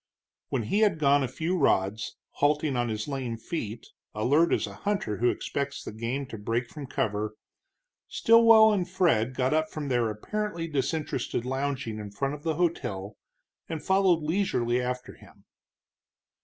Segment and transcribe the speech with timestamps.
[0.49, 3.85] When he had gone a few rods, halting on his lame feet,
[4.15, 7.35] alert as a hunter who expects the game to break from cover,
[8.07, 13.15] Stilwell and Fred got up from their apparently disinterested lounging in front of the hotel
[13.69, 15.45] and followed leisurely after him.